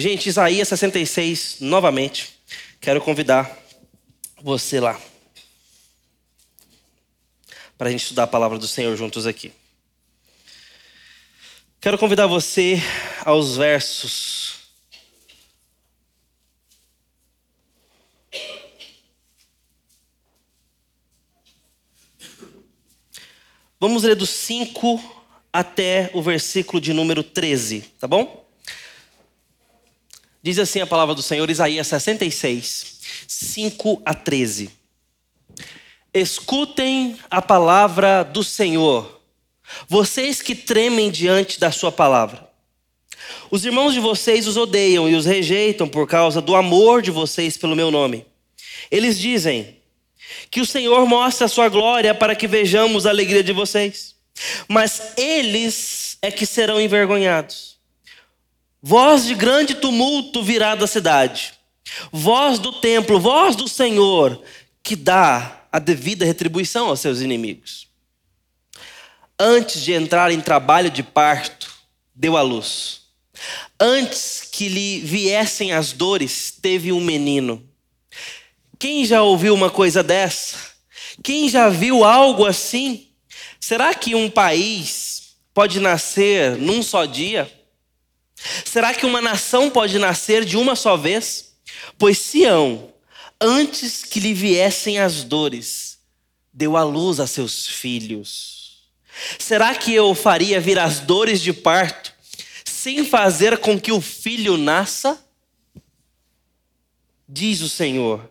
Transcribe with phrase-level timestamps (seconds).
[0.00, 2.38] Gente, Isaías 66, novamente.
[2.80, 3.58] Quero convidar
[4.40, 4.96] você lá.
[7.76, 9.52] Para a gente estudar a palavra do Senhor juntos aqui.
[11.80, 12.80] Quero convidar você
[13.24, 14.68] aos versos.
[23.80, 28.47] Vamos ler do 5 até o versículo de número 13, tá bom?
[30.48, 34.70] Diz assim a palavra do Senhor, Isaías 66, 5 a 13.
[36.14, 39.20] Escutem a palavra do Senhor,
[39.86, 42.48] vocês que tremem diante da sua palavra.
[43.50, 47.58] Os irmãos de vocês os odeiam e os rejeitam por causa do amor de vocês
[47.58, 48.24] pelo meu nome.
[48.90, 49.76] Eles dizem:
[50.50, 54.16] Que o Senhor mostre a sua glória para que vejamos a alegria de vocês
[54.66, 57.77] mas eles é que serão envergonhados.
[58.80, 61.52] Voz de grande tumulto virá da cidade,
[62.12, 64.40] voz do templo, voz do Senhor,
[64.84, 67.88] que dá a devida retribuição aos seus inimigos.
[69.38, 71.74] Antes de entrar em trabalho de parto,
[72.14, 73.02] deu à luz.
[73.80, 77.62] Antes que lhe viessem as dores, teve um menino.
[78.78, 80.56] Quem já ouviu uma coisa dessa?
[81.22, 83.08] Quem já viu algo assim?
[83.58, 87.57] Será que um país pode nascer num só dia?
[88.64, 91.56] Será que uma nação pode nascer de uma só vez?
[91.98, 92.92] Pois Sião,
[93.40, 95.98] antes que lhe viessem as dores,
[96.52, 98.82] deu à luz a seus filhos.
[99.38, 102.12] Será que eu faria vir as dores de parto
[102.64, 105.22] sem fazer com que o filho nasça?
[107.28, 108.30] Diz o Senhor.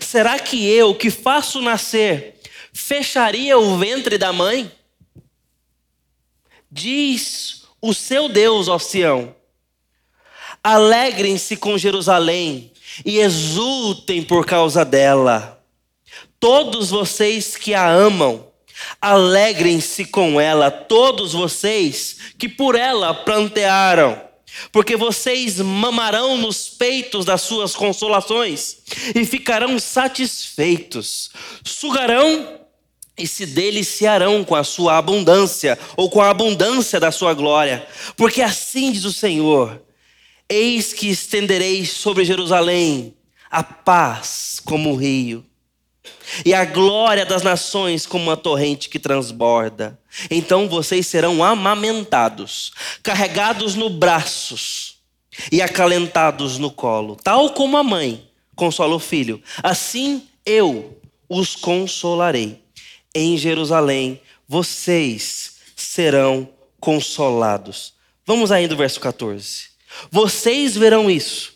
[0.00, 2.40] Será que eu, que faço nascer
[2.72, 4.70] fecharia o ventre da mãe?
[6.70, 9.34] Diz o seu Deus, ó Sião:
[10.62, 12.72] alegrem-se com Jerusalém
[13.04, 15.60] e exultem por causa dela.
[16.38, 18.46] Todos vocês que a amam,
[19.00, 24.32] alegrem-se com ela, todos vocês que por ela plantearam
[24.70, 28.78] porque vocês mamarão nos peitos das suas consolações
[29.14, 31.30] e ficarão satisfeitos,
[31.64, 32.60] sugarão
[33.16, 37.86] e se deliciarão com a sua abundância, ou com a abundância da sua glória.
[38.16, 39.82] Porque assim diz o Senhor:
[40.48, 43.14] Eis que estenderei sobre Jerusalém
[43.50, 45.44] a paz como o rio,
[46.44, 49.98] e a glória das nações como uma torrente que transborda.
[50.30, 54.96] Então vocês serão amamentados, carregados no braços
[55.50, 59.42] e acalentados no colo, tal como a mãe consola o filho.
[59.62, 60.98] Assim eu
[61.28, 62.61] os consolarei
[63.14, 66.48] em Jerusalém, vocês serão
[66.80, 67.94] consolados.
[68.26, 69.70] Vamos ainda no verso 14.
[70.10, 71.54] Vocês verão isso,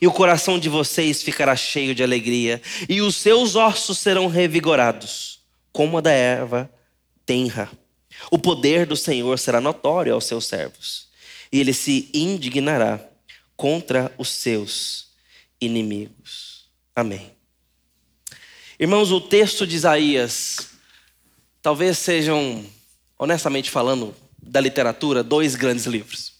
[0.00, 5.40] e o coração de vocês ficará cheio de alegria, e os seus ossos serão revigorados,
[5.72, 6.70] como a da erva
[7.26, 7.70] tenra.
[8.30, 11.08] O poder do Senhor será notório aos seus servos,
[11.50, 13.00] e ele se indignará
[13.56, 15.08] contra os seus
[15.60, 16.66] inimigos.
[16.94, 17.30] Amém.
[18.78, 20.71] Irmãos, o texto de Isaías
[21.62, 22.66] talvez sejam,
[23.16, 26.32] honestamente falando, da literatura, dois grandes livros.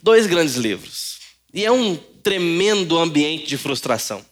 [0.00, 1.18] Dois grandes livros.
[1.52, 4.24] E é um tremendo ambiente de frustração.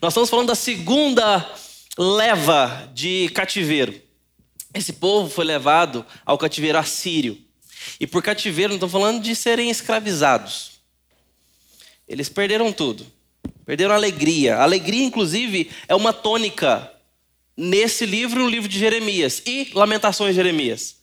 [0.00, 1.48] Nós estamos falando da segunda
[1.96, 4.00] leva de cativeiro.
[4.74, 7.38] Esse povo foi levado ao cativeiro assírio.
[8.00, 10.72] E por cativeiro, não estamos falando de serem escravizados.
[12.08, 13.06] Eles perderam tudo.
[13.64, 14.56] Perderam a alegria.
[14.56, 16.90] A alegria, inclusive, é uma tônica
[17.56, 20.96] nesse livro no livro de Jeremias e Lamentações de Jeremias.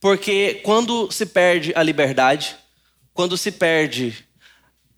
[0.00, 2.56] Porque quando se perde a liberdade,
[3.12, 4.26] quando se perde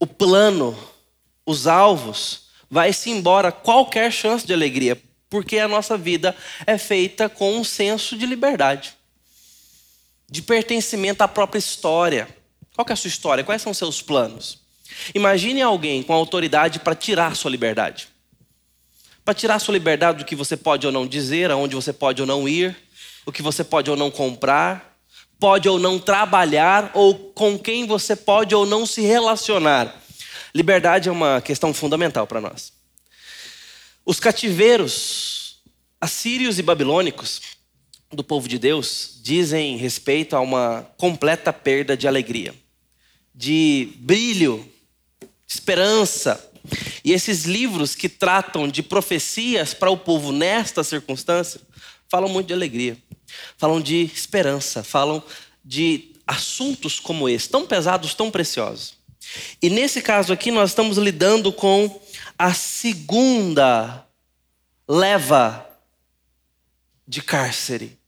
[0.01, 0.77] o plano,
[1.45, 5.01] os alvos, vai-se embora qualquer chance de alegria,
[5.31, 6.35] porque a nossa vida
[6.67, 8.95] é feita com um senso de liberdade,
[10.29, 12.29] de pertencimento à própria história.
[12.75, 13.45] Qual é a sua história?
[13.45, 14.59] Quais são os seus planos?
[15.15, 18.09] Imagine alguém com autoridade para tirar sua liberdade
[19.27, 22.29] para tirar sua liberdade do que você pode ou não dizer, aonde você pode ou
[22.29, 22.77] não ir,
[23.27, 24.97] o que você pode ou não comprar,
[25.41, 30.01] pode ou não trabalhar, ou com quem você pode ou não se relacionar.
[30.55, 32.73] Liberdade é uma questão fundamental para nós.
[34.05, 35.57] Os cativeiros
[36.01, 37.41] assírios e babilônicos
[38.13, 42.55] do povo de Deus dizem respeito a uma completa perda de alegria,
[43.35, 44.65] de brilho,
[45.21, 46.41] de esperança,
[47.05, 51.61] e esses livros que tratam de profecias para o povo nesta circunstância
[52.09, 52.97] falam muito de alegria,
[53.57, 55.23] falam de esperança, falam
[55.65, 58.95] de assuntos como esse, tão pesados, tão preciosos.
[59.61, 62.01] E nesse caso aqui, nós estamos lidando com
[62.39, 64.07] a segunda
[64.89, 65.67] leva
[67.07, 67.99] de cárcere.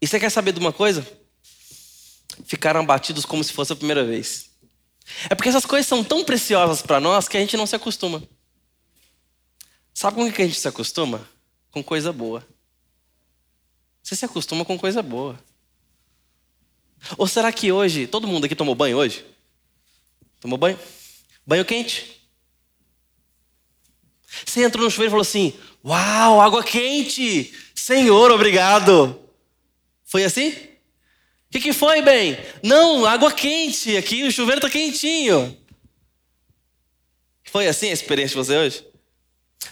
[0.00, 1.06] E você quer saber de uma coisa?
[2.44, 4.51] Ficaram abatidos como se fosse a primeira vez.
[5.28, 8.22] É porque essas coisas são tão preciosas para nós que a gente não se acostuma.
[9.94, 11.26] Sabe com o que a gente se acostuma?
[11.70, 12.46] Com coisa boa.
[14.02, 15.38] Você se acostuma com coisa boa.
[17.16, 19.24] Ou será que hoje, todo mundo aqui tomou banho hoje?
[20.40, 20.78] Tomou banho?
[21.46, 22.20] Banho quente?
[24.44, 25.52] Você entrou no chuveiro e falou assim:
[25.84, 27.52] Uau, água quente!
[27.74, 29.20] Senhor, obrigado!
[30.04, 30.71] Foi assim?
[31.52, 32.38] O que, que foi, bem?
[32.62, 35.54] Não, água quente, aqui o chuveiro está quentinho.
[37.44, 38.86] Foi assim a experiência de você hoje?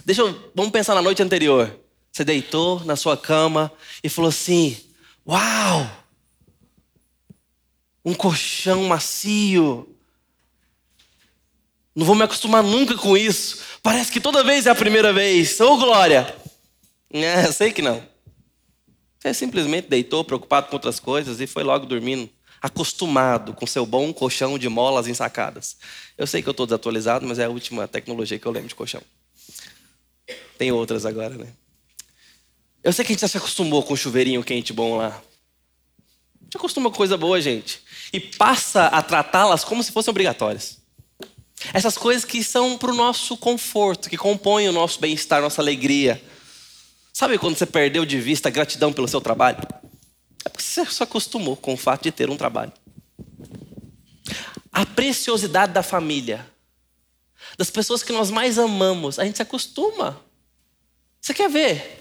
[0.04, 1.74] Deixa eu, vamos pensar na noite anterior.
[2.12, 3.72] Você deitou na sua cama
[4.04, 4.76] e falou assim:
[5.26, 5.90] Uau!
[8.04, 9.88] Um colchão macio.
[11.94, 13.58] Não vou me acostumar nunca com isso.
[13.82, 15.58] Parece que toda vez é a primeira vez.
[15.58, 16.36] Ô, oh, glória!
[17.10, 18.09] É, sei que não.
[19.34, 22.28] Simplesmente deitou, preocupado com outras coisas e foi logo dormindo,
[22.60, 25.76] acostumado com seu bom colchão de molas ensacadas.
[26.16, 28.74] Eu sei que eu estou desatualizado, mas é a última tecnologia que eu lembro de
[28.74, 29.02] colchão.
[30.58, 31.48] Tem outras agora, né?
[32.82, 35.22] Eu sei que a gente já se acostumou com o chuveirinho quente bom lá.
[36.42, 37.82] Gente acostuma com coisa boa, gente.
[38.12, 40.78] E passa a tratá-las como se fossem obrigatórias.
[41.74, 46.22] Essas coisas que são para o nosso conforto, que compõem o nosso bem-estar, nossa alegria.
[47.20, 49.58] Sabe quando você perdeu de vista a gratidão pelo seu trabalho?
[50.42, 52.72] É porque você se acostumou com o fato de ter um trabalho.
[54.72, 56.50] A preciosidade da família,
[57.58, 60.18] das pessoas que nós mais amamos, a gente se acostuma.
[61.20, 62.00] Você quer ver?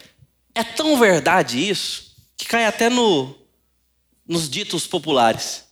[0.56, 3.36] É tão verdade isso que cai até no,
[4.26, 5.66] nos ditos populares.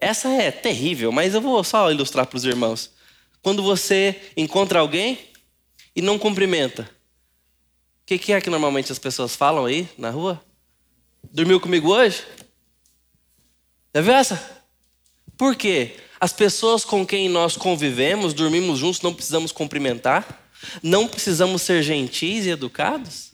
[0.00, 2.90] Essa é terrível, mas eu vou só ilustrar para os irmãos.
[3.42, 5.20] Quando você encontra alguém
[5.94, 6.95] e não cumprimenta,
[8.06, 10.40] o que, que é que normalmente as pessoas falam aí na rua?
[11.24, 12.24] Dormiu comigo hoje?
[13.92, 14.64] Já viu essa?
[15.36, 15.96] Por quê?
[16.20, 20.48] As pessoas com quem nós convivemos, dormimos juntos, não precisamos cumprimentar?
[20.82, 23.32] Não precisamos ser gentis e educados?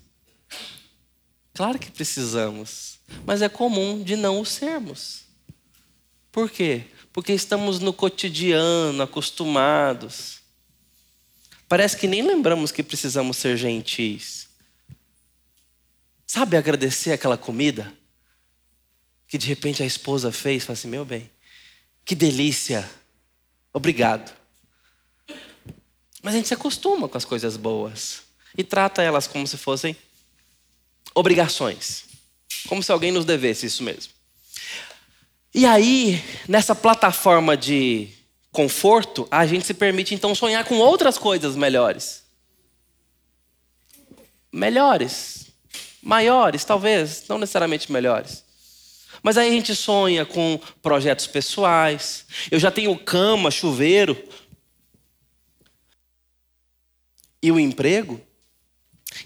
[1.54, 5.26] Claro que precisamos, mas é comum de não o sermos.
[6.32, 6.86] Por quê?
[7.12, 10.40] porque estamos no cotidiano, acostumados.
[11.68, 14.48] Parece que nem lembramos que precisamos ser gentis.
[16.34, 17.92] Sabe agradecer aquela comida
[19.28, 20.64] que de repente a esposa fez?
[20.64, 21.30] Fala assim: meu bem,
[22.06, 22.90] que delícia,
[23.70, 24.34] obrigado.
[26.22, 28.22] Mas a gente se acostuma com as coisas boas
[28.56, 29.94] e trata elas como se fossem
[31.14, 32.06] obrigações,
[32.66, 34.14] como se alguém nos devesse isso mesmo.
[35.54, 38.08] E aí, nessa plataforma de
[38.50, 42.22] conforto, a gente se permite então sonhar com outras coisas melhores.
[44.50, 45.41] Melhores,
[46.02, 48.44] maiores, talvez, não necessariamente melhores.
[49.22, 52.26] Mas aí a gente sonha com projetos pessoais.
[52.50, 54.20] Eu já tenho cama, chuveiro.
[57.40, 58.20] E o emprego?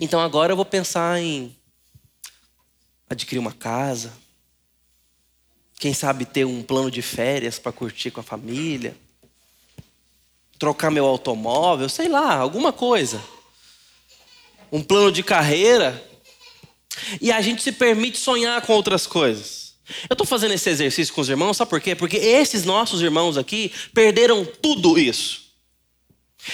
[0.01, 1.57] Então agora eu vou pensar em
[3.09, 4.13] adquirir uma casa,
[5.79, 8.97] quem sabe ter um plano de férias para curtir com a família.
[10.59, 13.23] Trocar meu automóvel, sei lá, alguma coisa.
[14.73, 16.03] Um plano de carreira.
[17.21, 19.75] E a gente se permite sonhar com outras coisas.
[20.09, 21.95] Eu estou fazendo esse exercício com os irmãos, sabe por quê?
[21.95, 25.47] Porque esses nossos irmãos aqui perderam tudo isso.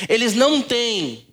[0.09, 1.27] Eles não têm,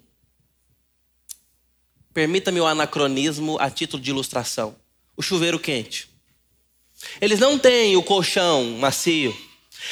[2.13, 4.75] permita-me o anacronismo a título de ilustração,
[5.15, 6.09] o chuveiro quente.
[7.19, 9.35] Eles não têm o colchão macio.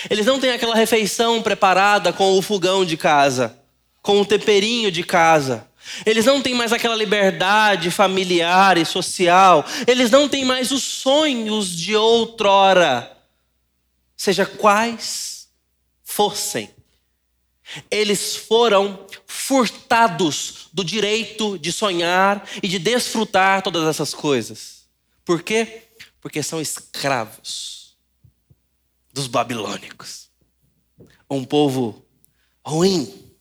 [0.10, 3.58] Eles não têm aquela refeição preparada com o fogão de casa,
[4.02, 5.68] com o temperinho de casa.
[6.06, 9.66] Eles não têm mais aquela liberdade familiar e social.
[9.86, 13.12] Eles não têm mais os sonhos de outrora,
[14.16, 15.50] seja quais
[16.04, 16.70] fossem.
[17.92, 24.88] Eles foram furtados do direito de sonhar e de desfrutar todas essas coisas.
[25.26, 25.84] Por quê?
[26.28, 27.96] porque são escravos
[29.14, 30.30] dos babilônicos.
[31.30, 32.06] Um povo
[32.66, 33.34] ruim,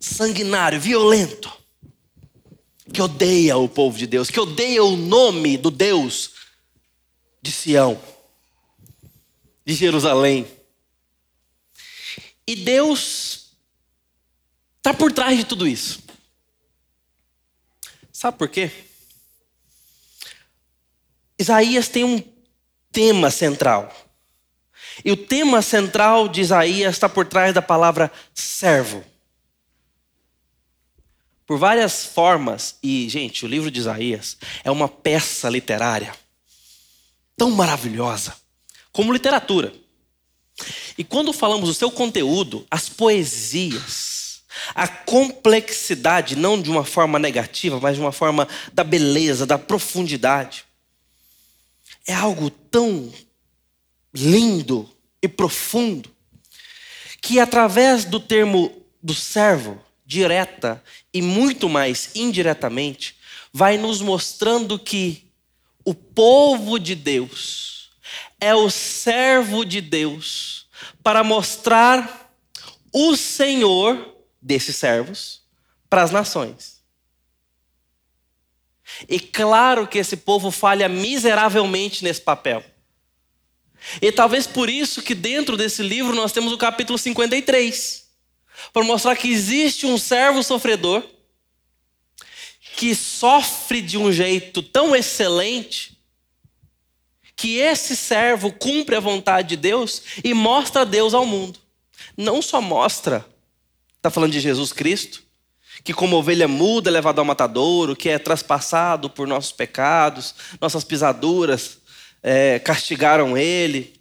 [0.00, 1.56] sanguinário, violento,
[2.92, 6.32] que odeia o povo de Deus, que odeia o nome do Deus
[7.42, 8.00] de Sião,
[9.64, 10.46] de Jerusalém.
[12.46, 13.52] E Deus
[14.78, 16.02] está por trás de tudo isso.
[18.12, 18.70] Sabe por quê?
[21.38, 22.22] Isaías tem um
[22.92, 23.94] tema central.
[25.04, 29.02] E o tema central de Isaías está por trás da palavra servo.
[31.50, 36.14] Por várias formas, e gente, o livro de Isaías é uma peça literária
[37.36, 38.36] tão maravilhosa
[38.92, 39.74] como literatura.
[40.96, 44.44] E quando falamos do seu conteúdo, as poesias,
[44.76, 50.64] a complexidade, não de uma forma negativa, mas de uma forma da beleza, da profundidade,
[52.06, 53.12] é algo tão
[54.14, 54.88] lindo
[55.20, 56.08] e profundo
[57.20, 60.82] que através do termo do servo, direta
[61.14, 63.14] e muito mais indiretamente,
[63.52, 65.30] vai nos mostrando que
[65.84, 67.92] o povo de Deus
[68.40, 70.66] é o servo de Deus
[71.00, 72.34] para mostrar
[72.92, 75.42] o Senhor desses servos
[75.88, 76.80] para as nações.
[79.08, 82.64] E claro que esse povo falha miseravelmente nesse papel.
[84.02, 88.09] E talvez por isso que dentro desse livro nós temos o capítulo 53,
[88.72, 91.02] para mostrar que existe um servo sofredor
[92.76, 95.98] que sofre de um jeito tão excelente
[97.36, 101.58] que esse servo cumpre a vontade de Deus e mostra Deus ao mundo.
[102.16, 103.26] Não só mostra,
[103.96, 105.22] está falando de Jesus Cristo,
[105.82, 110.84] que como ovelha muda é levado ao matadouro, que é traspassado por nossos pecados, nossas
[110.84, 111.78] pisaduras
[112.22, 113.99] é, castigaram ele,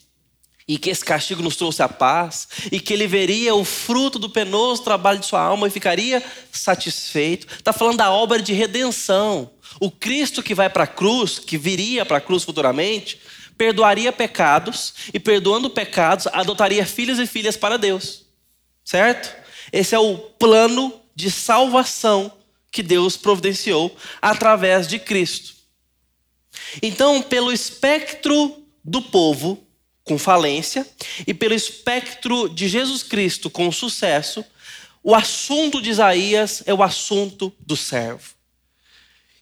[0.69, 4.29] e que esse castigo nos trouxe a paz, e que ele veria o fruto do
[4.29, 7.47] penoso trabalho de sua alma e ficaria satisfeito.
[7.51, 9.49] Está falando da obra de redenção.
[9.79, 13.19] O Cristo que vai para a cruz, que viria para a cruz futuramente,
[13.57, 18.27] perdoaria pecados, e perdoando pecados, adotaria filhos e filhas para Deus.
[18.85, 19.35] Certo?
[19.73, 22.31] Esse é o plano de salvação
[22.71, 25.55] que Deus providenciou através de Cristo.
[26.79, 29.67] Então, pelo espectro do povo
[30.09, 30.87] com falência
[31.27, 34.43] e pelo espectro de Jesus Cristo com sucesso,
[35.03, 38.33] o assunto de Isaías é o assunto do servo.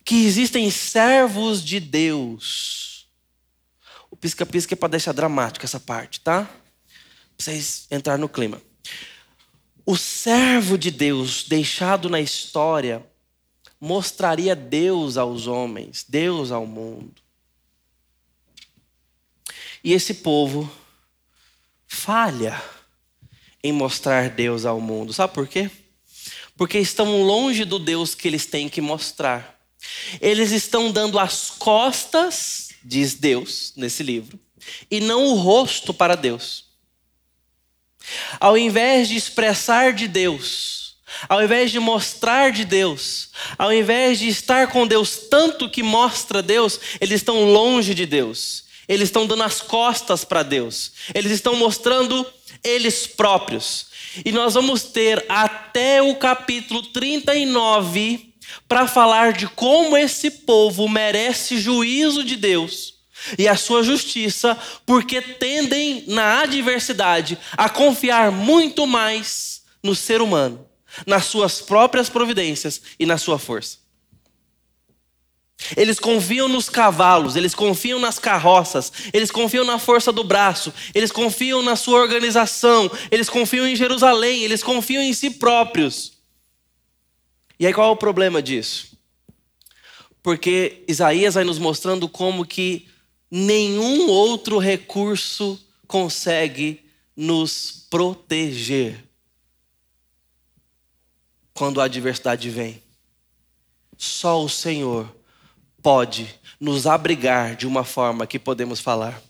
[0.03, 3.07] Que existem servos de Deus.
[4.11, 6.43] O pisca-pisca é para deixar dramático essa parte, tá?
[6.43, 6.51] Pra
[7.37, 8.61] vocês entrar no clima.
[9.85, 13.05] O servo de Deus deixado na história
[13.79, 17.26] mostraria Deus aos homens, Deus ao mundo.
[19.83, 20.69] E esse povo
[21.87, 22.61] falha
[23.63, 25.13] em mostrar Deus ao mundo.
[25.13, 25.69] Sabe por quê?
[26.55, 29.59] Porque estão longe do Deus que eles têm que mostrar.
[30.19, 34.39] Eles estão dando as costas, diz Deus nesse livro,
[34.89, 36.65] e não o rosto para Deus.
[38.39, 40.95] Ao invés de expressar de Deus,
[41.27, 46.41] ao invés de mostrar de Deus, ao invés de estar com Deus tanto que mostra
[46.41, 48.66] Deus, eles estão longe de Deus.
[48.87, 50.93] Eles estão dando as costas para Deus.
[51.13, 52.25] Eles estão mostrando
[52.63, 53.87] eles próprios.
[54.23, 58.33] E nós vamos ter até o capítulo 39
[58.67, 62.95] para falar de como esse povo merece juízo de Deus
[63.37, 70.67] e a sua justiça, porque tendem na adversidade a confiar muito mais no ser humano
[71.05, 73.77] nas suas próprias providências e na sua força.
[75.75, 81.11] Eles confiam nos cavalos, eles confiam nas carroças, eles confiam na força do braço, eles
[81.11, 86.13] confiam na sua organização, eles confiam em Jerusalém, eles confiam em si próprios.
[87.59, 88.95] E aí qual é o problema disso?
[90.21, 92.87] Porque Isaías vai nos mostrando como que
[93.29, 96.85] nenhum outro recurso consegue
[97.15, 99.03] nos proteger
[101.53, 102.83] quando a adversidade vem.
[103.97, 105.17] Só o Senhor
[105.87, 109.23] pode nos abrigar de uma forma que podemos falar.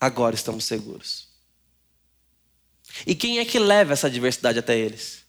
[0.00, 1.28] Agora estamos seguros.
[3.06, 5.24] E quem é que leva essa adversidade até eles?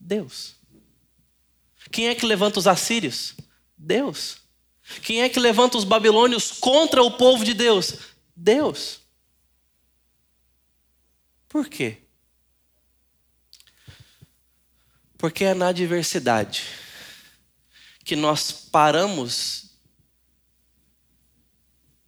[0.00, 0.56] Deus.
[1.90, 3.34] Quem é que levanta os assírios?
[3.76, 4.38] Deus.
[5.02, 7.98] Quem é que levanta os babilônios contra o povo de Deus?
[8.34, 9.00] Deus.
[11.46, 11.98] Por quê?
[15.18, 16.85] Porque é na adversidade
[18.06, 19.64] que nós paramos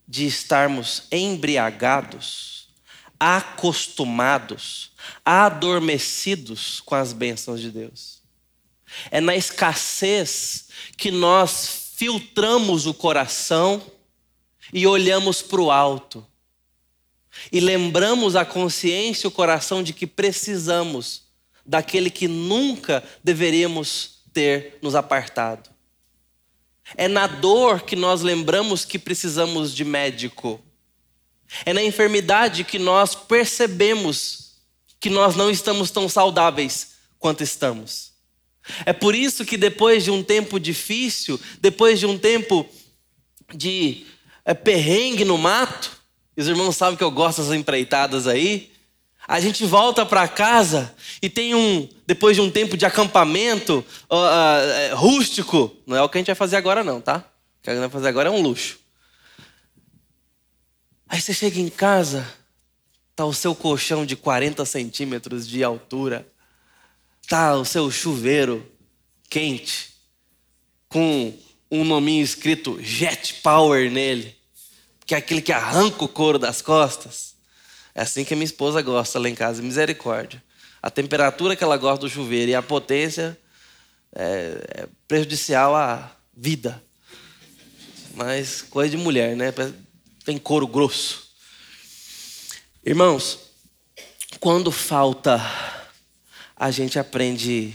[0.06, 2.68] de estarmos embriagados,
[3.18, 4.92] acostumados,
[5.24, 8.22] adormecidos com as bênçãos de Deus.
[9.10, 13.82] É na escassez que nós filtramos o coração
[14.72, 16.24] e olhamos para o alto.
[17.50, 21.24] E lembramos a consciência e o coração de que precisamos
[21.66, 25.76] daquele que nunca deveríamos ter nos apartado.
[26.96, 30.60] É na dor que nós lembramos que precisamos de médico.
[31.64, 34.56] É na enfermidade que nós percebemos
[35.00, 38.12] que nós não estamos tão saudáveis quanto estamos.
[38.84, 42.68] É por isso que depois de um tempo difícil, depois de um tempo
[43.54, 44.06] de
[44.44, 45.98] é, perrengue no mato,
[46.36, 48.70] os irmãos sabem que eu gosto dessas empreitadas aí,
[49.28, 54.94] a gente volta para casa e tem um, depois de um tempo de acampamento uh,
[54.94, 57.18] uh, rústico, não é o que a gente vai fazer agora não, tá?
[57.18, 58.78] O que a gente vai fazer agora é um luxo.
[61.06, 62.26] Aí você chega em casa,
[63.14, 66.26] tá o seu colchão de 40 centímetros de altura,
[67.28, 68.66] tá o seu chuveiro
[69.28, 69.90] quente,
[70.88, 71.34] com
[71.70, 74.34] um nominho escrito Jet Power nele,
[75.04, 77.37] que é aquele que arranca o couro das costas.
[77.98, 80.40] É assim que a minha esposa gosta lá em casa, misericórdia.
[80.80, 83.36] A temperatura que ela gosta do chuveiro e a potência
[84.14, 86.80] é, é prejudicial à vida.
[88.14, 89.52] Mas coisa de mulher, né?
[90.24, 91.32] Tem couro grosso.
[92.86, 93.40] Irmãos,
[94.38, 95.40] quando falta,
[96.54, 97.74] a gente aprende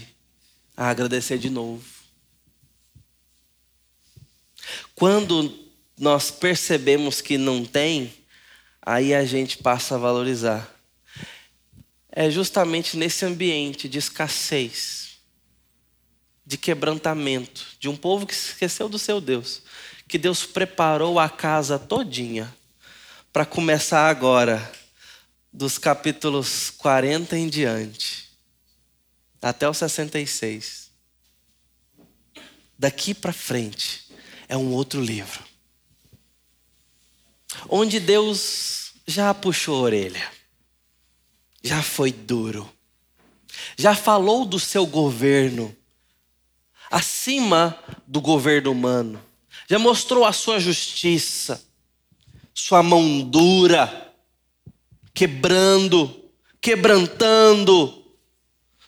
[0.74, 1.84] a agradecer de novo.
[4.94, 5.54] Quando
[5.98, 8.10] nós percebemos que não tem,
[8.84, 10.70] aí a gente passa a valorizar.
[12.12, 15.16] É justamente nesse ambiente de escassez,
[16.46, 19.62] de quebrantamento, de um povo que esqueceu do seu Deus,
[20.06, 22.54] que Deus preparou a casa todinha
[23.32, 24.70] para começar agora,
[25.52, 28.28] dos capítulos 40 em diante,
[29.40, 30.90] até o 66.
[32.78, 34.08] Daqui para frente
[34.48, 35.53] é um outro livro
[37.68, 40.32] onde Deus já puxou a orelha,
[41.62, 42.70] já foi duro,
[43.76, 45.74] já falou do seu governo
[46.90, 49.22] acima do governo humano,
[49.68, 51.62] já mostrou a sua justiça,
[52.52, 54.14] sua mão dura,
[55.12, 56.30] quebrando,
[56.60, 58.04] quebrantando,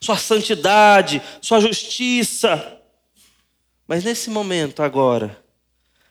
[0.00, 2.80] sua santidade, sua justiça.
[3.88, 5.42] Mas nesse momento agora,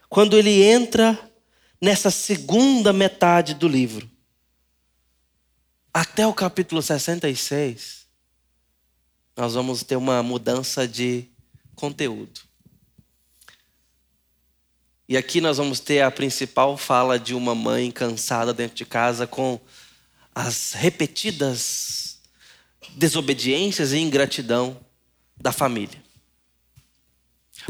[0.10, 1.18] quando ele entra
[1.82, 4.10] nessa segunda metade do livro,
[5.94, 8.06] até o capítulo 66,
[9.36, 11.30] nós vamos ter uma mudança de
[11.76, 12.42] conteúdo.
[15.08, 19.28] E aqui nós vamos ter a principal fala de uma mãe cansada dentro de casa
[19.28, 19.60] com
[20.34, 22.20] as repetidas
[22.96, 24.80] desobediências e ingratidão
[25.38, 26.04] da família.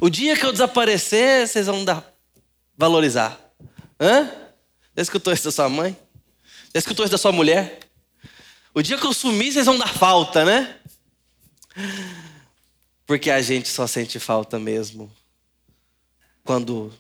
[0.02, 2.06] O dia que eu desaparecer, vocês vão dar,
[2.78, 3.40] valorizar.
[4.00, 4.26] Hã?
[4.96, 5.98] Já escutou isso da sua mãe?
[6.74, 7.80] Já escutou isso da sua mulher?
[8.74, 10.80] O dia que eu sumir, vocês vão dar falta, né?
[13.06, 15.12] Porque a gente só sente falta mesmo
[16.44, 16.94] quando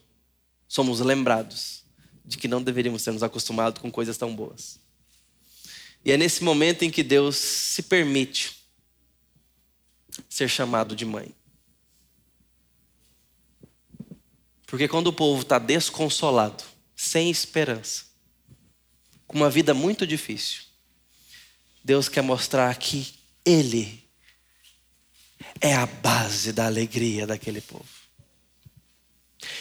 [0.67, 1.83] somos lembrados
[2.23, 4.79] de que não deveríamos ter nos acostumado com coisas tão boas.
[6.03, 8.55] E é nesse momento em que Deus se permite
[10.29, 11.33] ser chamado de mãe.
[14.67, 16.63] Porque quando o povo está desconsolado,
[16.95, 18.05] sem esperança,
[19.27, 20.63] com uma vida muito difícil,
[21.83, 23.13] Deus quer mostrar que
[23.45, 24.03] Ele
[25.59, 27.85] é a base da alegria daquele povo.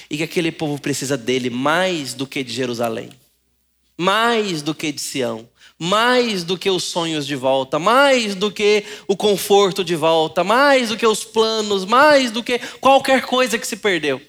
[0.09, 3.11] E que aquele povo precisa dele mais do que de Jerusalém,
[3.97, 8.85] mais do que de Sião, mais do que os sonhos de volta, mais do que
[9.07, 13.67] o conforto de volta, mais do que os planos, mais do que qualquer coisa que
[13.67, 14.23] se perdeu.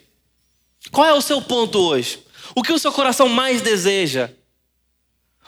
[0.91, 2.24] Qual é o seu ponto hoje?
[2.53, 4.31] O que o seu coração mais deseja?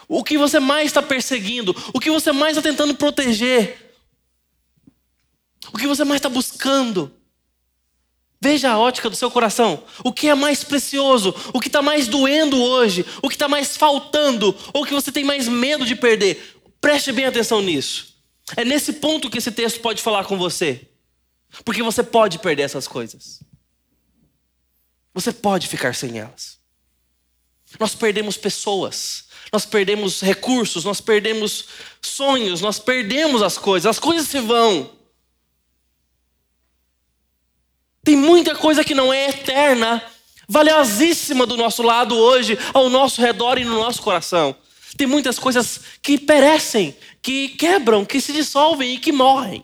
[0.08, 1.76] O que você mais está perseguindo?
[1.92, 3.94] O que você mais está tentando proteger?
[5.72, 7.12] O que você mais está buscando?
[8.40, 9.84] Veja a ótica do seu coração.
[10.04, 11.34] O que é mais precioso?
[11.52, 13.04] O que está mais doendo hoje?
[13.20, 14.56] O que está mais faltando?
[14.72, 16.56] Ou o que você tem mais medo de perder?
[16.80, 18.16] Preste bem atenção nisso.
[18.56, 20.88] É nesse ponto que esse texto pode falar com você.
[21.64, 23.42] Porque você pode perder essas coisas.
[25.12, 26.57] Você pode ficar sem elas.
[27.78, 31.66] Nós perdemos pessoas, nós perdemos recursos, nós perdemos
[32.00, 34.90] sonhos, nós perdemos as coisas, as coisas se vão.
[38.02, 40.02] Tem muita coisa que não é eterna,
[40.48, 44.56] valiosíssima do nosso lado hoje, ao nosso redor e no nosso coração.
[44.96, 49.62] Tem muitas coisas que perecem, que quebram, que se dissolvem e que morrem.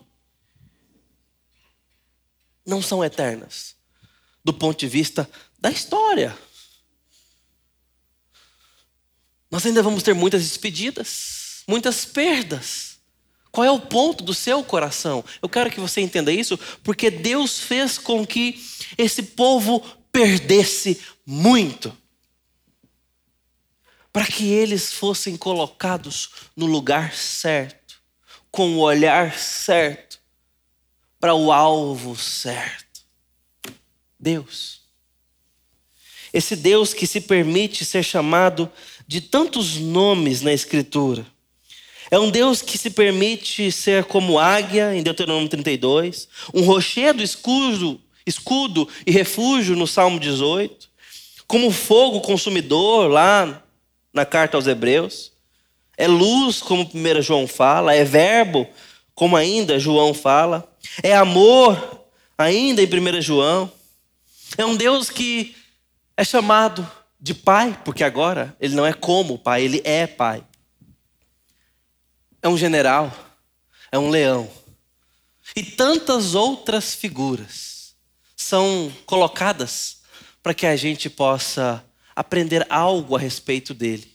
[2.66, 3.74] Não são eternas,
[4.44, 6.36] do ponto de vista da história.
[9.54, 12.96] Nós ainda vamos ter muitas despedidas, muitas perdas.
[13.52, 15.24] Qual é o ponto do seu coração?
[15.40, 18.60] Eu quero que você entenda isso, porque Deus fez com que
[18.98, 19.78] esse povo
[20.10, 21.96] perdesse muito.
[24.12, 28.00] para que eles fossem colocados no lugar certo,
[28.50, 30.18] com o olhar certo,
[31.20, 33.02] para o alvo certo.
[34.18, 34.82] Deus.
[36.32, 38.68] Esse Deus que se permite ser chamado
[39.06, 41.26] de tantos nomes na Escritura.
[42.10, 48.00] É um Deus que se permite ser como águia, em Deuteronômio 32, um rochedo escudo,
[48.26, 50.88] escudo e refúgio, no Salmo 18,
[51.46, 53.62] como fogo consumidor, lá
[54.12, 55.32] na carta aos Hebreus,
[55.96, 58.66] é luz, como 1 João fala, é verbo,
[59.14, 60.68] como ainda João fala,
[61.02, 62.00] é amor,
[62.36, 63.70] ainda em 1 João.
[64.58, 65.54] É um Deus que
[66.16, 66.88] é chamado
[67.24, 70.46] de Pai, porque agora ele não é como Pai, ele é Pai.
[72.42, 73.10] É um general,
[73.90, 74.52] é um leão.
[75.56, 77.94] E tantas outras figuras
[78.36, 80.02] são colocadas
[80.42, 81.82] para que a gente possa
[82.14, 84.14] aprender algo a respeito dele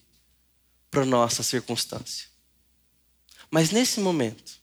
[0.91, 2.27] para nossa circunstância.
[3.49, 4.53] Mas nesse momento,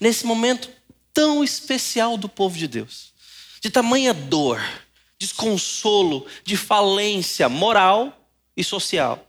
[0.00, 0.70] nesse momento
[1.12, 3.12] tão especial do povo de Deus,
[3.60, 4.62] de tamanha dor,
[5.20, 9.26] desconsolo, de falência moral e social.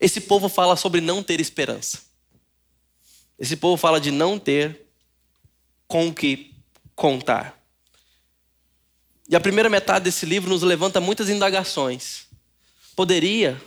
[0.00, 2.02] Esse povo fala sobre não ter esperança.
[3.38, 4.86] Esse povo fala de não ter
[5.86, 6.54] com o que
[6.96, 7.62] contar.
[9.28, 12.26] E a primeira metade desse livro nos levanta muitas indagações.
[12.96, 13.60] Poderia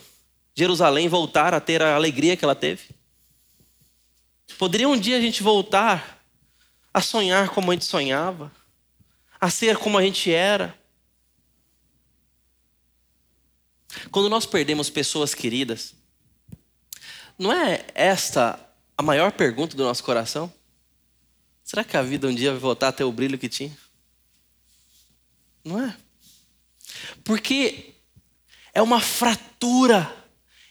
[0.55, 2.89] Jerusalém voltar a ter a alegria que ela teve?
[4.57, 6.23] Poderia um dia a gente voltar
[6.91, 8.51] a sonhar como a gente sonhava?
[9.39, 10.77] A ser como a gente era.
[14.11, 15.93] Quando nós perdemos pessoas queridas,
[17.37, 18.59] não é esta
[18.97, 20.51] a maior pergunta do nosso coração?
[21.63, 23.77] Será que a vida um dia vai voltar a ter o brilho que tinha?
[25.63, 25.95] Não é?
[27.23, 27.93] Porque
[28.73, 30.15] é uma fratura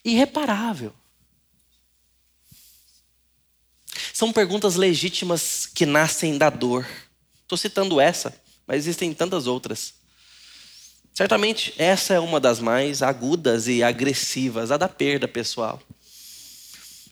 [0.05, 0.93] irreparável.
[4.13, 6.87] São perguntas legítimas que nascem da dor.
[7.43, 9.95] Estou citando essa mas existem tantas outras.
[11.15, 15.81] Certamente essa é uma das mais agudas e agressivas, a da perda pessoal.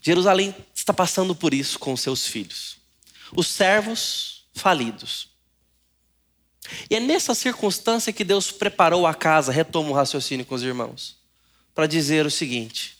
[0.03, 2.77] Jerusalém está passando por isso com seus filhos.
[3.35, 5.29] Os servos falidos.
[6.91, 11.17] E é nessa circunstância que Deus preparou a casa, retoma o raciocínio com os irmãos,
[11.75, 12.99] para dizer o seguinte: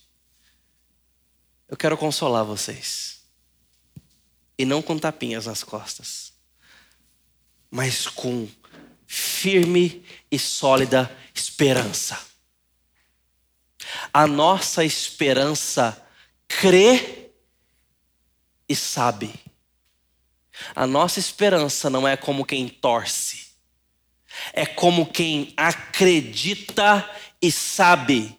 [1.69, 3.21] Eu quero consolar vocês,
[4.59, 6.34] e não com tapinhas nas costas
[7.75, 8.49] mas com
[9.05, 12.17] firme e sólida esperança.
[14.13, 16.01] A nossa esperança
[16.47, 17.31] crê
[18.69, 19.35] e sabe.
[20.73, 23.49] A nossa esperança não é como quem torce,
[24.53, 27.11] é como quem acredita
[27.43, 28.39] e sabe.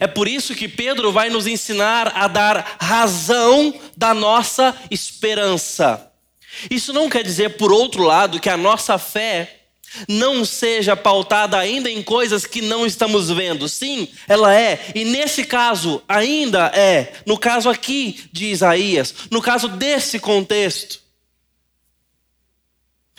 [0.00, 6.11] É por isso que Pedro vai nos ensinar a dar razão da nossa esperança.
[6.70, 9.62] Isso não quer dizer, por outro lado, que a nossa fé
[10.08, 13.68] não seja pautada ainda em coisas que não estamos vendo.
[13.68, 14.92] Sim, ela é.
[14.94, 17.12] E nesse caso, ainda é.
[17.26, 21.00] No caso aqui de Isaías, no caso desse contexto.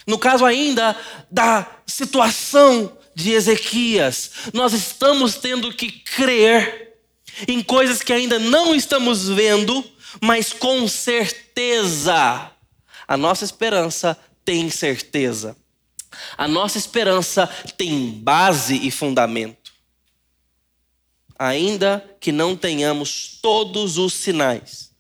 [0.05, 0.97] No caso ainda
[1.31, 6.93] da situação de Ezequias, nós estamos tendo que crer
[7.47, 9.83] em coisas que ainda não estamos vendo,
[10.19, 12.52] mas com certeza
[13.07, 15.55] a nossa esperança tem certeza.
[16.37, 19.73] A nossa esperança tem base e fundamento.
[21.37, 24.93] Ainda que não tenhamos todos os sinais.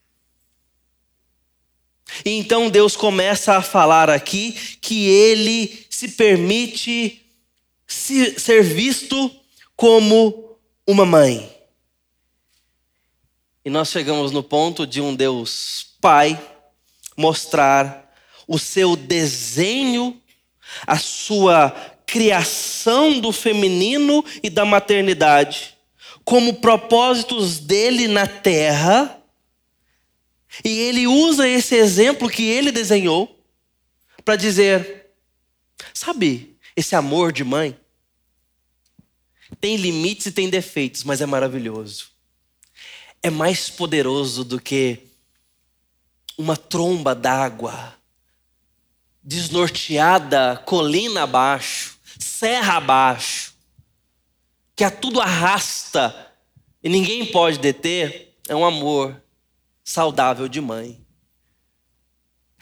[2.25, 7.21] E então Deus começa a falar aqui que ele se permite
[7.87, 9.31] ser visto
[9.75, 11.49] como uma mãe.
[13.65, 16.39] E nós chegamos no ponto de um Deus Pai
[17.15, 18.13] mostrar
[18.47, 20.21] o seu desenho,
[20.85, 21.69] a sua
[22.05, 25.77] criação do feminino e da maternidade,
[26.23, 29.19] como propósitos dele na terra.
[30.63, 33.39] E ele usa esse exemplo que ele desenhou
[34.23, 35.07] para dizer:
[35.93, 37.77] sabe, esse amor de mãe
[39.59, 42.07] tem limites e tem defeitos, mas é maravilhoso.
[43.21, 44.99] É mais poderoso do que
[46.37, 47.95] uma tromba d'água,
[49.21, 53.53] desnorteada, colina abaixo, serra abaixo,
[54.75, 56.33] que a tudo arrasta
[56.83, 59.21] e ninguém pode deter, é um amor
[59.83, 60.99] saudável de mãe.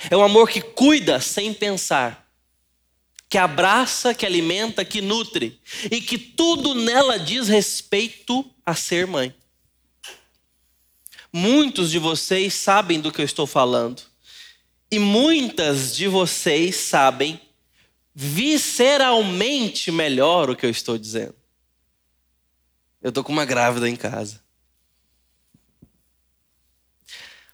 [0.10, 2.28] É um amor que cuida sem pensar,
[3.30, 5.60] que abraça, que alimenta, que nutre
[5.92, 9.34] e que tudo nela diz respeito a ser mãe.
[11.34, 14.02] Muitos de vocês sabem do que eu estou falando.
[14.92, 17.40] E muitas de vocês sabem
[18.14, 21.36] visceralmente melhor o que eu estou dizendo.
[23.02, 24.44] Eu estou com uma grávida em casa.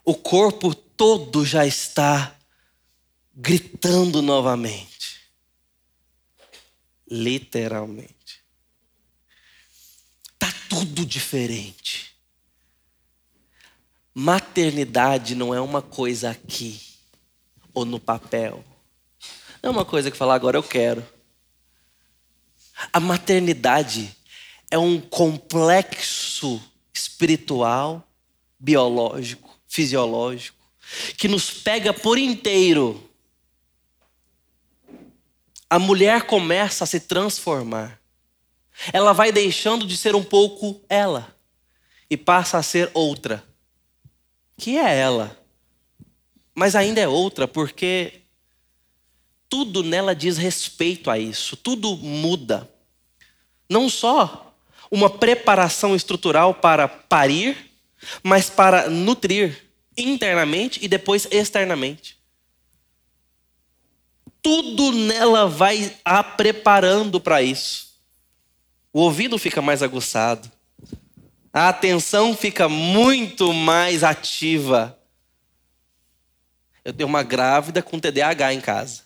[0.04, 2.36] O corpo todo já está
[3.36, 5.22] gritando novamente.
[7.10, 8.42] Literalmente.
[10.40, 12.17] Tá tudo diferente.
[14.20, 16.82] Maternidade não é uma coisa aqui
[17.72, 18.66] ou no papel.
[19.62, 21.08] Não é uma coisa que falar agora eu quero.
[22.92, 24.12] A maternidade
[24.72, 26.60] é um complexo
[26.92, 28.10] espiritual,
[28.58, 30.66] biológico, fisiológico,
[31.16, 33.08] que nos pega por inteiro.
[35.70, 38.02] A mulher começa a se transformar.
[38.92, 41.38] Ela vai deixando de ser um pouco ela
[42.10, 43.47] e passa a ser outra,
[44.58, 45.38] que é ela.
[46.56, 48.22] Mas ainda é outra, porque
[49.48, 52.70] tudo nela diz respeito a isso, tudo muda.
[53.70, 54.56] Não só
[54.90, 57.72] uma preparação estrutural para parir,
[58.24, 62.18] mas para nutrir internamente e depois externamente.
[64.42, 68.00] Tudo nela vai a preparando para isso.
[68.94, 70.52] O ouvido fica mais aguçado,
[71.58, 74.96] a atenção fica muito mais ativa.
[76.86, 79.02] Eu tenho uma grávida com TDAH em casa.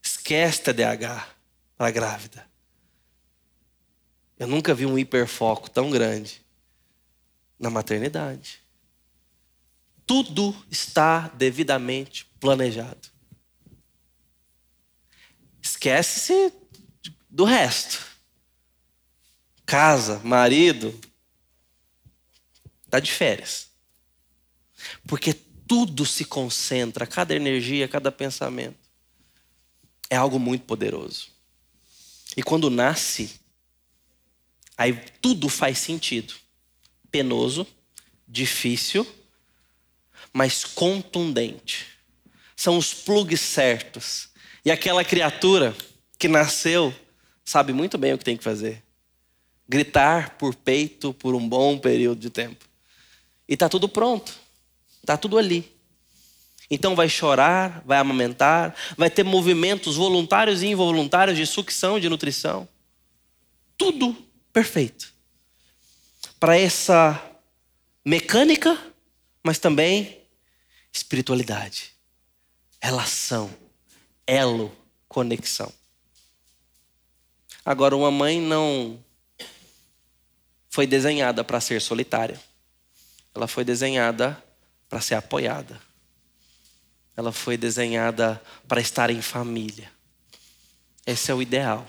[0.00, 1.28] Esquece TDAH
[1.76, 2.46] para grávida.
[4.38, 6.40] Eu nunca vi um hiperfoco tão grande
[7.58, 8.60] na maternidade.
[10.06, 13.08] Tudo está devidamente planejado.
[15.60, 16.52] Esquece-se
[17.28, 18.11] do resto.
[19.64, 20.98] Casa, marido,
[22.84, 23.68] está de férias.
[25.06, 25.32] Porque
[25.66, 28.76] tudo se concentra, cada energia, cada pensamento.
[30.10, 31.28] É algo muito poderoso.
[32.36, 33.40] E quando nasce,
[34.76, 36.34] aí tudo faz sentido
[37.10, 37.66] penoso,
[38.26, 39.06] difícil,
[40.32, 41.86] mas contundente.
[42.56, 44.30] São os plugs certos.
[44.64, 45.76] E aquela criatura
[46.18, 46.94] que nasceu
[47.44, 48.81] sabe muito bem o que tem que fazer.
[49.72, 52.62] Gritar por peito por um bom período de tempo.
[53.48, 54.38] E está tudo pronto.
[55.00, 55.74] Está tudo ali.
[56.70, 62.68] Então vai chorar, vai amamentar, vai ter movimentos voluntários e involuntários de sucção, de nutrição.
[63.78, 64.14] Tudo
[64.52, 65.10] perfeito
[66.38, 67.18] para essa
[68.04, 68.78] mecânica,
[69.42, 70.18] mas também
[70.92, 71.94] espiritualidade,
[72.78, 73.50] relação,
[74.26, 74.70] elo,
[75.08, 75.72] conexão.
[77.64, 79.02] Agora, uma mãe não
[80.72, 82.40] foi desenhada para ser solitária.
[83.32, 84.42] Ela foi desenhada
[84.88, 85.80] para ser apoiada.
[87.16, 89.88] Ela foi desenhada para estar em família.
[91.06, 91.86] Esse é o ideal.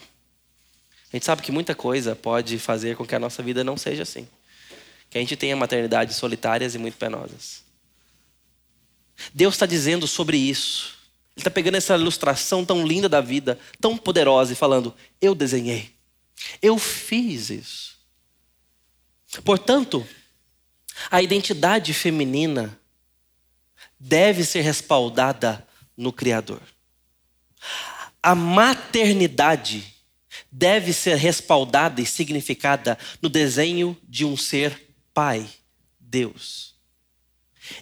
[1.12, 4.04] A gente sabe que muita coisa pode fazer com que a nossa vida não seja
[4.04, 4.28] assim
[5.14, 7.64] que a gente tenha maternidades solitárias e muito penosas.
[9.32, 10.96] Deus está dizendo sobre isso.
[11.36, 14.92] Ele está pegando essa ilustração tão linda da vida, tão poderosa, e falando:
[15.22, 15.92] Eu desenhei,
[16.60, 17.93] eu fiz isso.
[19.42, 20.06] Portanto,
[21.10, 22.80] a identidade feminina
[24.00, 26.62] deve ser respaldada no Criador.
[28.22, 29.94] A maternidade
[30.52, 35.48] deve ser respaldada e significada no desenho de um ser Pai,
[36.00, 36.76] Deus.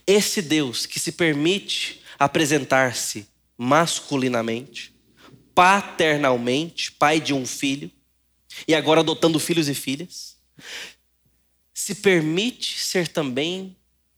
[0.05, 4.93] Esse Deus que se permite apresentar-se masculinamente,
[5.55, 7.91] paternalmente, pai de um filho,
[8.67, 10.37] e agora adotando filhos e filhas,
[11.81, 13.75] se permite ser também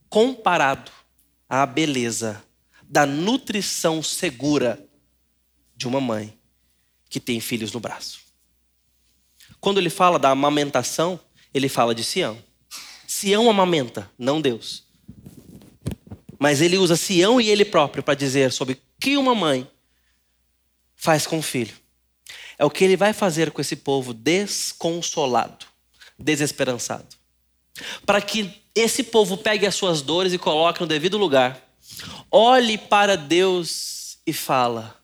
[0.10, 0.92] comparado
[1.48, 2.44] à beleza
[2.82, 4.86] da nutrição segura
[5.74, 6.38] de uma mãe
[7.10, 8.20] que tem filhos no braço.
[9.62, 11.18] Quando ele fala da amamentação,
[11.54, 12.38] ele fala de Sião.
[13.08, 14.84] Sião amamenta, não Deus.
[16.38, 19.66] Mas ele usa Sião e ele próprio para dizer sobre que uma mãe
[20.98, 21.76] faz com o filho.
[22.58, 25.66] É o que ele vai fazer com esse povo desconsolado,
[26.20, 27.23] desesperançado.
[28.06, 31.62] Para que esse povo pegue as suas dores e coloque no devido lugar.
[32.32, 34.96] Olhe para Deus e fala: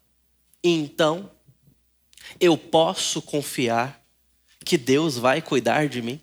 [0.63, 1.29] "Então
[2.39, 4.01] eu posso confiar
[4.65, 6.19] que Deus vai cuidar de mim?"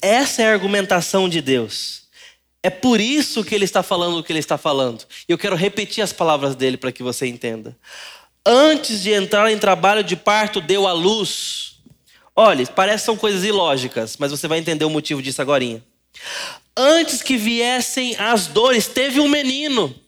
[0.00, 2.06] Essa é a argumentação de Deus.
[2.62, 5.04] É por isso que ele está falando o que ele está falando.
[5.28, 7.76] E eu quero repetir as palavras dele para que você entenda.
[8.44, 11.75] Antes de entrar em trabalho de parto, deu à luz.
[12.36, 15.64] Olha, parece que são coisas ilógicas, mas você vai entender o motivo disso agora.
[16.76, 19.98] Antes que viessem as dores, teve um menino.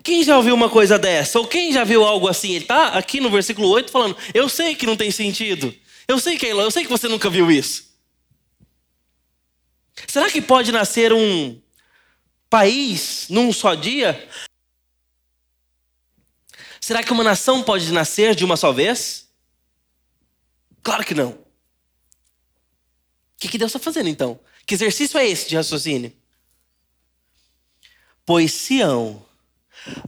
[0.00, 1.40] Quem já ouviu uma coisa dessa?
[1.40, 2.52] Ou quem já viu algo assim?
[2.52, 5.74] Ele está aqui no versículo 8 falando: Eu sei que não tem sentido.
[6.06, 7.92] Eu sei, Keila, eu sei que você nunca viu isso.
[10.06, 11.58] Será que pode nascer um
[12.48, 14.28] país num só dia?
[16.80, 19.23] Será que uma nação pode nascer de uma só vez?
[20.84, 21.30] Claro que não.
[21.30, 21.38] O
[23.38, 24.38] que, que Deus está fazendo então?
[24.66, 26.12] Que exercício é esse de raciocínio?
[28.24, 29.24] Pois Sião,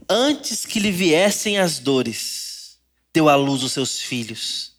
[0.07, 2.79] antes que lhe viessem as dores,
[3.11, 4.73] deu à luz os seus filhos.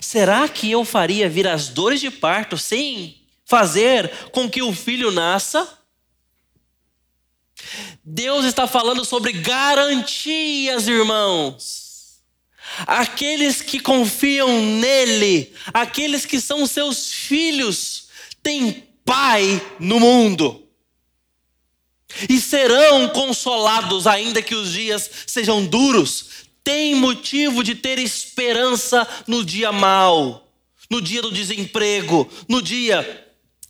[0.00, 5.10] Será que eu faria vir as dores de parto sem fazer com que o filho
[5.10, 5.78] nasça?
[8.04, 11.91] Deus está falando sobre garantias, irmãos.
[12.86, 18.08] Aqueles que confiam nele, aqueles que são seus filhos,
[18.42, 20.66] têm pai no mundo.
[22.28, 26.26] E serão consolados, ainda que os dias sejam duros.
[26.64, 30.48] Tem motivo de ter esperança no dia mau,
[30.88, 33.26] no dia do desemprego, no dia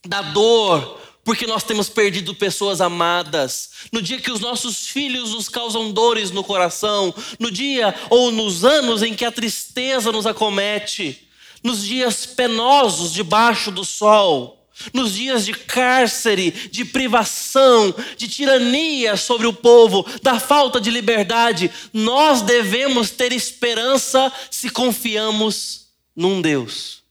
[0.06, 5.48] da dor, porque nós temos perdido pessoas amadas, no dia que os nossos filhos nos
[5.48, 11.28] causam dores no coração, no dia ou nos anos em que a tristeza nos acomete,
[11.62, 19.46] nos dias penosos debaixo do sol, nos dias de cárcere, de privação, de tirania sobre
[19.46, 27.02] o povo, da falta de liberdade, nós devemos ter esperança se confiamos num Deus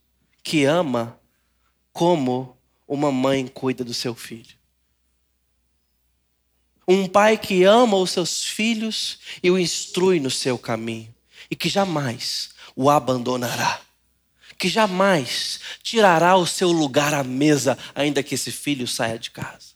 [0.44, 1.18] que ama
[1.94, 2.58] como
[2.94, 4.54] uma mãe cuida do seu filho.
[6.86, 11.16] Um pai que ama os seus filhos e o instrui no seu caminho,
[11.50, 13.80] e que jamais o abandonará,
[14.58, 19.72] que jamais tirará o seu lugar à mesa, ainda que esse filho saia de casa.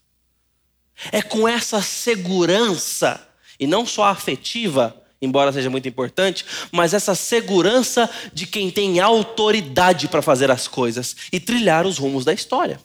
[1.10, 3.26] É com essa segurança,
[3.58, 10.10] e não só afetiva, embora seja muito importante, mas essa segurança de quem tem autoridade
[10.10, 12.78] para fazer as coisas e trilhar os rumos da história.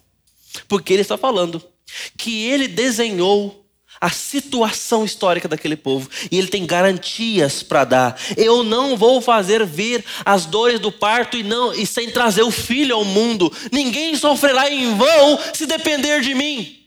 [0.69, 1.63] Porque ele está falando
[2.17, 3.61] que ele desenhou
[4.01, 8.21] a situação histórica daquele povo e ele tem garantias para dar.
[8.37, 12.51] Eu não vou fazer vir as dores do parto e não e sem trazer o
[12.51, 13.53] filho ao mundo.
[13.71, 16.79] Ninguém sofrerá em vão se depender de mim.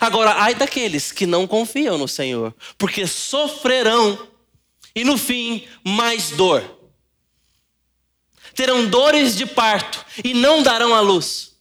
[0.00, 4.28] Agora, ai daqueles que não confiam no Senhor, porque sofrerão
[4.94, 6.62] e no fim mais dor.
[8.54, 11.51] Terão dores de parto e não darão a luz.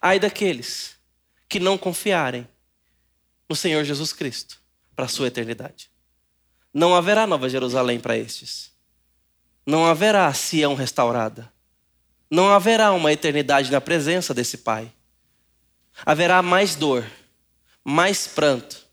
[0.00, 0.96] Ai daqueles
[1.48, 2.46] que não confiarem
[3.48, 4.60] no Senhor Jesus Cristo
[4.94, 5.90] para a sua eternidade.
[6.72, 8.72] Não haverá nova Jerusalém para estes.
[9.66, 11.52] Não haverá Sião restaurada.
[12.30, 14.92] Não haverá uma eternidade na presença desse Pai.
[16.04, 17.04] Haverá mais dor,
[17.82, 18.86] mais pranto.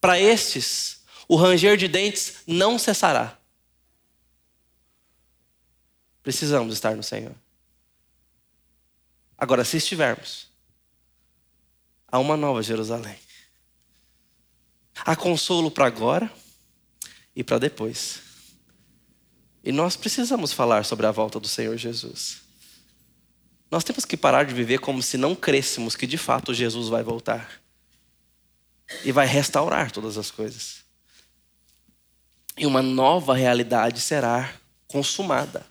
[0.00, 3.38] Para estes, o ranger de dentes não cessará.
[6.22, 7.34] Precisamos estar no Senhor.
[9.38, 10.48] Agora, se estivermos,
[12.08, 13.18] há uma nova Jerusalém.
[15.04, 16.32] Há consolo para agora
[17.34, 18.22] e para depois.
[19.62, 22.42] E nós precisamos falar sobre a volta do Senhor Jesus.
[23.70, 27.02] Nós temos que parar de viver como se não crêssemos que de fato Jesus vai
[27.02, 27.60] voltar
[29.04, 30.84] e vai restaurar todas as coisas.
[32.56, 34.54] E uma nova realidade será
[34.86, 35.66] consumada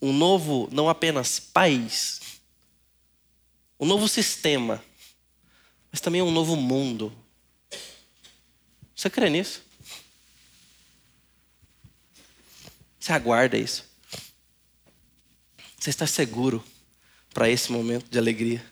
[0.00, 2.20] um novo, não apenas país,
[3.78, 4.82] um novo sistema,
[5.90, 7.12] mas também um novo mundo.
[8.94, 9.62] Você crê nisso?
[12.98, 13.84] Você aguarda isso?
[15.78, 16.64] Você está seguro
[17.32, 18.64] para esse momento de alegria?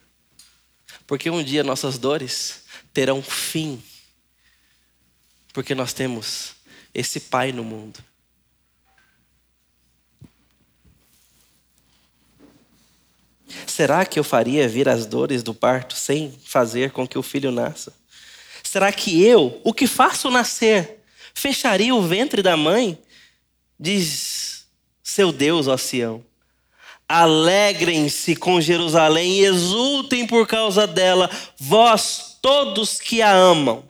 [1.07, 3.83] Porque um dia nossas dores terão fim,
[5.53, 6.55] porque nós temos
[6.93, 8.03] esse Pai no mundo.
[13.67, 17.51] Será que eu faria vir as dores do parto sem fazer com que o filho
[17.51, 17.93] nasça?
[18.63, 22.99] Será que eu, o que faço nascer, fecharia o ventre da mãe?
[23.79, 24.67] Diz
[25.03, 26.25] seu Deus, ó Sião.
[27.09, 33.85] Alegrem-se com Jerusalém e exultem por causa dela, vós todos que a amam.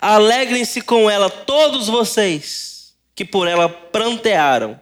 [0.00, 4.80] Alegrem-se com ela, todos vocês que por ela prantearam,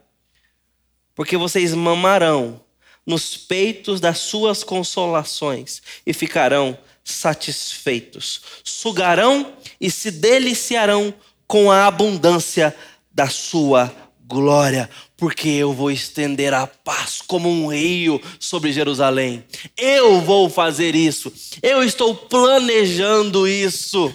[1.15, 2.61] porque vocês mamarão
[3.09, 8.43] nos peitos das suas consolações e ficarão satisfeitos.
[8.63, 11.15] Sugarão e se deliciarão
[11.47, 12.77] com a abundância
[13.11, 13.91] da sua
[14.27, 19.43] glória, porque eu vou estender a paz como um rio sobre Jerusalém.
[19.75, 21.33] Eu vou fazer isso.
[21.63, 24.15] Eu estou planejando isso.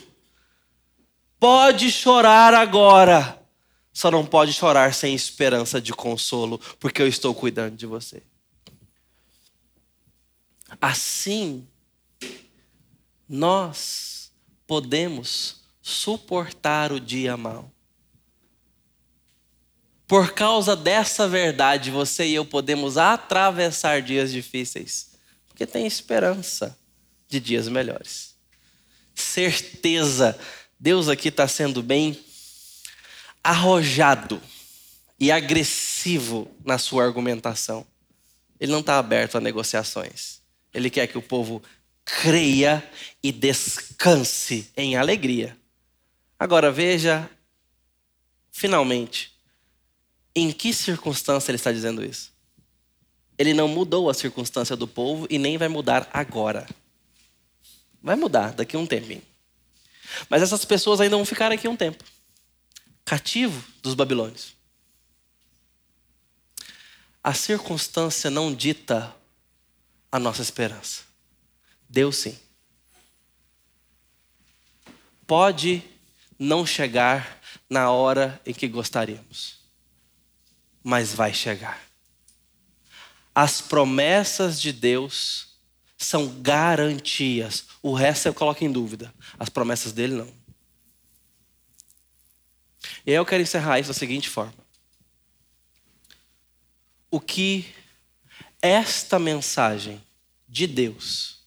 [1.39, 3.39] Pode chorar agora.
[3.91, 8.22] Só não pode chorar sem esperança de consolo, porque eu estou cuidando de você.
[10.82, 11.68] Assim,
[13.28, 14.32] nós
[14.68, 17.72] podemos suportar o dia mal.
[20.08, 25.12] Por causa dessa verdade, você e eu podemos atravessar dias difíceis,
[25.48, 26.78] porque tem esperança
[27.28, 28.36] de dias melhores.
[29.16, 30.38] Certeza,
[30.80, 32.20] Deus aqui está sendo bem
[33.44, 34.40] arrojado
[35.20, 37.86] e agressivo na sua argumentação.
[38.60, 40.43] Ele não está aberto a negociações.
[40.74, 41.62] Ele quer que o povo
[42.04, 42.84] creia
[43.22, 45.58] e descanse em alegria.
[46.38, 47.30] Agora veja,
[48.52, 49.32] finalmente,
[50.36, 52.34] em que circunstância ele está dizendo isso?
[53.38, 56.68] Ele não mudou a circunstância do povo e nem vai mudar agora.
[58.02, 59.24] Vai mudar daqui a um tempinho.
[60.30, 62.04] Mas essas pessoas ainda vão ficar aqui um tempo
[63.06, 64.56] cativo dos babilônios.
[67.24, 69.14] A circunstância não dita
[70.14, 71.01] a nossa esperança.
[71.89, 72.39] Deus sim.
[75.28, 75.84] Pode
[76.39, 79.64] não chegar na hora em que gostaríamos
[80.84, 81.82] mas vai chegar.
[83.34, 85.47] As promessas de Deus
[85.97, 87.66] são garantias.
[87.82, 89.14] O resto eu coloco em dúvida.
[89.39, 90.32] As promessas dele não.
[93.05, 94.53] E aí eu quero encerrar isso da seguinte forma.
[97.09, 97.74] O que
[98.61, 100.03] esta mensagem
[100.54, 101.39] de Deus,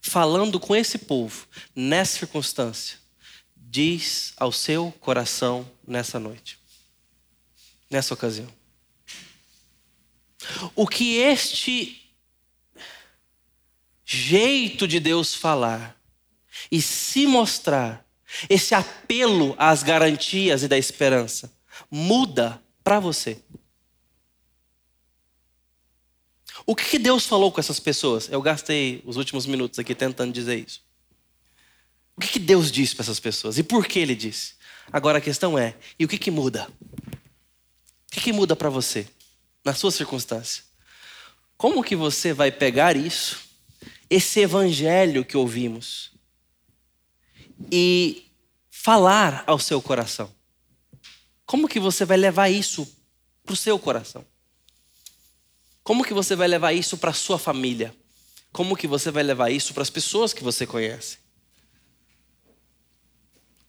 [0.00, 2.98] falando com esse povo, nessa circunstância,
[3.56, 6.58] diz ao seu coração nessa noite?
[7.94, 8.48] nessa ocasião.
[10.74, 12.12] O que este
[14.04, 15.96] jeito de Deus falar
[16.70, 18.04] e se mostrar,
[18.50, 21.56] esse apelo às garantias e da esperança,
[21.88, 23.40] muda para você.
[26.66, 28.28] O que Deus falou com essas pessoas?
[28.30, 30.82] Eu gastei os últimos minutos aqui tentando dizer isso.
[32.16, 34.54] O que Deus disse para essas pessoas e por que Ele disse?
[34.92, 36.68] Agora a questão é: e o que, que muda?
[38.14, 39.08] que, que muda para você,
[39.64, 40.62] na sua circunstância?
[41.56, 43.40] Como que você vai pegar isso,
[44.08, 46.12] esse evangelho que ouvimos,
[47.72, 48.30] e
[48.70, 50.32] falar ao seu coração?
[51.44, 52.86] Como que você vai levar isso
[53.44, 54.24] para o seu coração?
[55.84, 57.94] Como que você vai levar isso para a sua família?
[58.50, 61.18] Como que você vai levar isso para as pessoas que você conhece?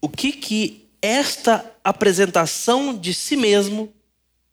[0.00, 3.94] O que que esta apresentação de si mesmo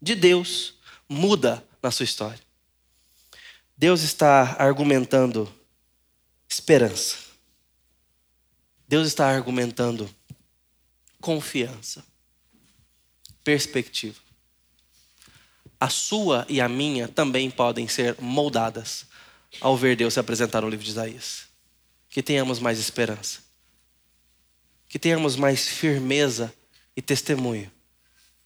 [0.00, 0.74] de Deus
[1.08, 2.40] muda na sua história.
[3.76, 5.52] Deus está argumentando
[6.48, 7.18] esperança.
[8.86, 10.08] Deus está argumentando
[11.20, 12.04] confiança,
[13.42, 14.20] perspectiva.
[15.84, 19.04] A sua e a minha também podem ser moldadas
[19.60, 21.44] ao ver Deus se apresentar no livro de Isaías.
[22.08, 23.40] Que tenhamos mais esperança.
[24.88, 26.50] Que tenhamos mais firmeza
[26.96, 27.70] e testemunho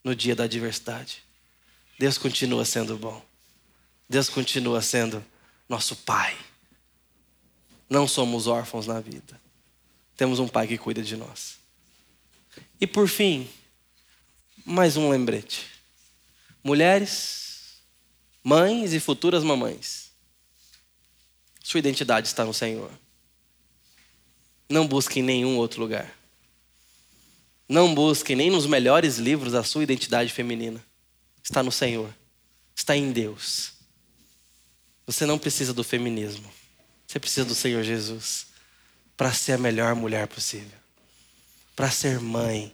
[0.03, 1.23] no dia da adversidade.
[1.97, 3.23] Deus continua sendo bom.
[4.09, 5.23] Deus continua sendo
[5.69, 6.37] nosso Pai.
[7.89, 9.39] Não somos órfãos na vida.
[10.17, 11.57] Temos um Pai que cuida de nós.
[12.81, 13.49] E por fim,
[14.65, 15.78] mais um lembrete.
[16.63, 17.81] Mulheres,
[18.43, 20.11] mães e futuras mamães.
[21.63, 22.91] Sua identidade está no Senhor.
[24.69, 26.15] Não busque em nenhum outro lugar.
[27.67, 30.83] Não busque nem nos melhores livros a sua identidade feminina
[31.49, 32.13] está no Senhor,
[32.75, 33.73] está em Deus.
[35.05, 36.49] Você não precisa do feminismo,
[37.07, 38.47] você precisa do Senhor Jesus
[39.17, 40.77] para ser a melhor mulher possível,
[41.75, 42.73] para ser mãe,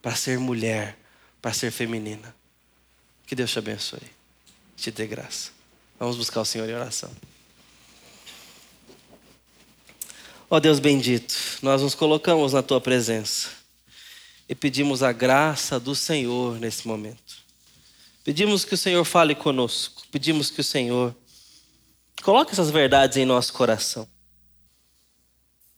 [0.00, 0.96] para ser mulher,
[1.42, 2.34] para ser feminina.
[3.26, 4.02] Que Deus te abençoe,
[4.76, 5.50] te dê graça.
[5.98, 7.10] Vamos buscar o Senhor em oração.
[10.50, 13.48] Ó oh Deus bendito, nós nos colocamos na tua presença
[14.48, 17.44] e pedimos a graça do Senhor nesse momento.
[18.22, 20.02] Pedimos que o Senhor fale conosco.
[20.10, 21.14] Pedimos que o Senhor
[22.22, 24.08] coloque essas verdades em nosso coração.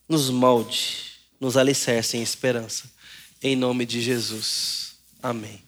[0.08, 2.88] Nos molde, nos alicerce em esperança.
[3.42, 4.96] Em nome de Jesus.
[5.20, 5.65] Amém.